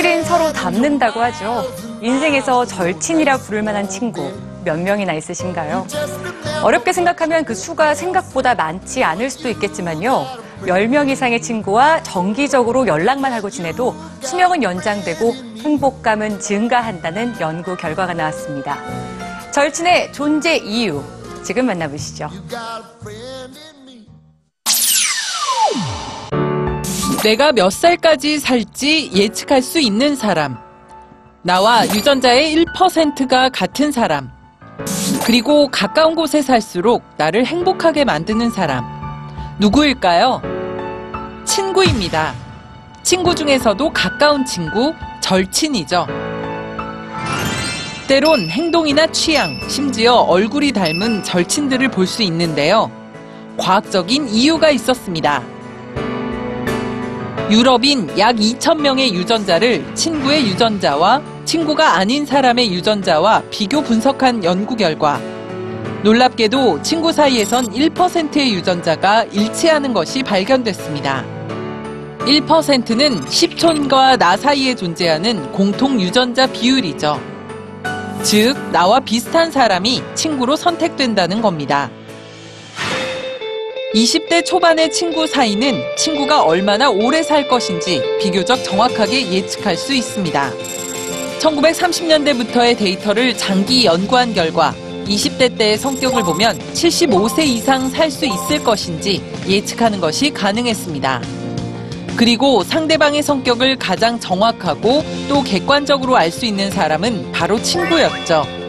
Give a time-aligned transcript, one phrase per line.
[0.00, 1.64] 친구끼린 서로 닮는다고 하죠.
[2.00, 4.32] 인생에서 절친이라 부를 만한 친구
[4.64, 5.86] 몇 명이나 있으신가요?
[6.62, 10.26] 어렵게 생각하면 그 수가 생각보다 많지 않을 수도 있겠지만요.
[10.62, 18.78] 10명 이상의 친구와 정기적으로 연락만 하고 지내도 수명은 연장되고 행복감은 증가한다는 연구 결과가 나왔습니다.
[19.52, 21.02] 절친의 존재 이유
[21.42, 22.30] 지금 만나보시죠.
[27.22, 30.56] 내가 몇 살까지 살지 예측할 수 있는 사람.
[31.42, 34.30] 나와 유전자의 1%가 같은 사람.
[35.24, 38.84] 그리고 가까운 곳에 살수록 나를 행복하게 만드는 사람.
[39.58, 40.40] 누구일까요?
[41.44, 42.34] 친구입니다.
[43.02, 46.06] 친구 중에서도 가까운 친구, 절친이죠.
[48.08, 52.90] 때론 행동이나 취향, 심지어 얼굴이 닮은 절친들을 볼 수 있는데요.
[53.58, 55.42] 과학적인 이유가 있었습니다.
[57.50, 65.20] 유럽인 약 2,000명의 유전자를 친구의 유전자와 친구가 아닌 사람의 유전자와 비교 분석한 연구 결과
[66.04, 71.24] 놀랍게도 친구 사이에선 1%의 유전자가 일치하는 것이 발견됐습니다.
[72.20, 77.20] 1%는 10촌과 나 사이에 존재하는 공통 유전자 비율이죠.
[78.22, 81.90] 즉, 나와 비슷한 사람이 친구로 선택된다는 겁니다.
[83.94, 90.52] 20대 초반의 친구 사이는 친구가 얼마나 오래 살 것인지 비교적 정확하게 예측할 수 있습니다.
[91.40, 94.74] 1930년대부터의 데이터를 장기 연구한 결과
[95.06, 101.20] 20대 때의 성격을 보면 75세 이상 살 수 있을 것인지 예측하는 것이 가능했습니다.
[102.16, 108.59] 그리고 상대방의 성격을 가장 정확하고 또 객관적으로 알 수 있는 사람은 바로 친구였죠.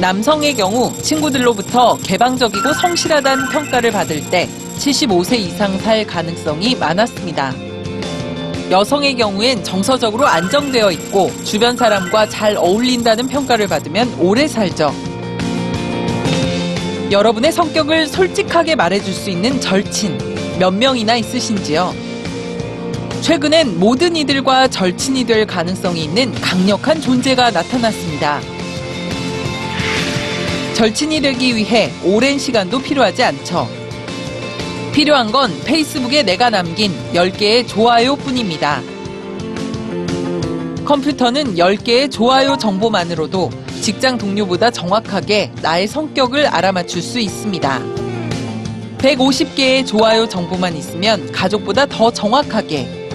[0.00, 4.48] 남성의 경우 친구들로부터 개방적이고 성실하다는 평가를 받을 때
[4.78, 7.52] 75세 이상 살 가능성이 많았습니다.
[8.70, 14.94] 여성의 경우엔 정서적으로 안정되어 있고 주변 사람과 잘 어울린다는 평가를 받으면 오래 살죠.
[17.10, 21.92] 여러분의 성격을 솔직하게 말해줄 수 있는 절친 몇 명이나 있으신지요?
[23.22, 28.57] 최근엔 모든 이들과 절친이 될 가능성이 있는 강력한 존재가 나타났습니다.
[30.78, 33.68] 절친이 되기 위해 오랜 시간도 필요하지 않죠.
[34.92, 38.80] 필요한 건 페이스북에 내가 남긴 10개의 좋아요 뿐입니다.
[40.84, 43.50] 컴퓨터는 10개의 좋아요 정보만으로도
[43.80, 47.82] 직장 동료보다 정확하게 나의 성격을 알아맞출 수 있습니다.
[48.98, 53.08] 150개의 좋아요 정보만 있으면 가족보다 더 정확하게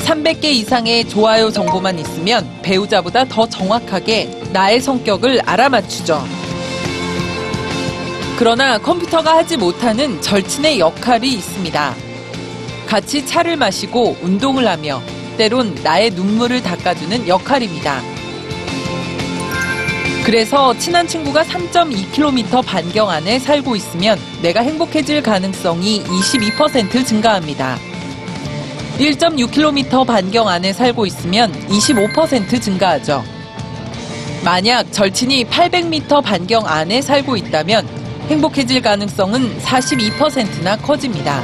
[0.00, 6.47] 300개 이상의 좋아요 정보만 있으면 배우자보다 더 정확하게 나의 성격을 알아맞추죠.
[8.38, 11.94] 그러나 컴퓨터가 하지 못하는 절친의 역할이 있습니다.
[12.86, 15.02] 같이 차를 마시고 운동을 하며
[15.36, 18.00] 때론 나의 눈물을 닦아주는 역할입니다.
[20.24, 27.76] 그래서 친한 친구가 3.2km 반경 안에 살고 있으면 내가 행복해질 가능성이 22% 증가합니다.
[28.98, 33.24] 1.6km 반경 안에 살고 있으면 25% 증가하죠.
[34.44, 37.97] 만약 절친이 800m 반경 안에 살고 있다면
[38.28, 41.42] 행복해질 가능성은 42%나 커집니다.